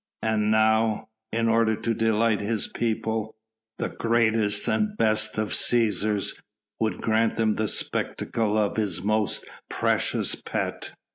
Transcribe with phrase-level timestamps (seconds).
[0.23, 3.35] And now in order to delight his people
[3.77, 6.41] the greatest and best of Cæsars
[6.79, 10.93] would grant them the spectacle of his most precious pet.